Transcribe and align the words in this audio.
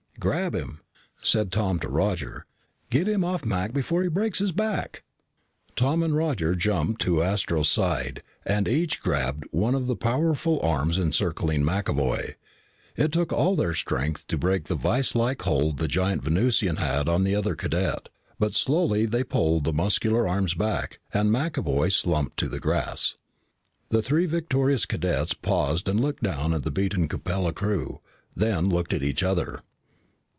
"Grab 0.19 0.53
him," 0.53 0.81
said 1.19 1.51
Tom 1.51 1.79
to 1.79 1.87
Roger. 1.87 2.45
"Get 2.91 3.07
him 3.07 3.23
off 3.23 3.43
Mac 3.43 3.73
before 3.73 4.03
he 4.03 4.07
breaks 4.07 4.37
his 4.37 4.51
back." 4.51 5.01
Tom 5.75 6.03
and 6.03 6.15
Roger 6.15 6.53
jumped 6.53 7.01
to 7.01 7.23
Astro's 7.23 7.69
side 7.71 8.21
and 8.45 8.67
each 8.67 9.01
grabbed 9.01 9.45
one 9.49 9.73
of 9.73 9.87
the 9.87 9.95
powerful 9.95 10.59
arms 10.61 10.99
encircling 10.99 11.63
McAvoy. 11.63 12.35
It 12.95 13.11
took 13.11 13.33
all 13.33 13.55
their 13.55 13.73
strength 13.73 14.27
to 14.27 14.37
break 14.37 14.65
the 14.65 14.75
viselike 14.77 15.41
hold 15.41 15.79
the 15.79 15.87
giant 15.87 16.21
Venusian 16.23 16.75
had 16.75 17.09
on 17.09 17.23
the 17.23 17.33
other 17.33 17.55
cadet, 17.55 18.07
but 18.37 18.53
slowly 18.53 19.07
they 19.07 19.23
pulled 19.23 19.63
the 19.63 19.73
muscular 19.73 20.27
arms 20.27 20.53
back 20.53 20.99
and 21.11 21.31
McAvoy 21.31 21.91
slumped 21.91 22.37
to 22.37 22.47
the 22.47 22.59
grass. 22.59 23.17
The 23.89 24.03
three 24.03 24.27
victorious 24.27 24.85
cadets 24.85 25.33
paused 25.33 25.89
and 25.89 25.99
looked 25.99 26.21
down 26.21 26.53
at 26.53 26.61
the 26.61 26.69
beaten 26.69 27.07
Capella 27.07 27.53
crew, 27.53 28.01
then 28.35 28.69
looked 28.69 28.93
at 28.93 29.01
each 29.01 29.23
other. 29.23 29.61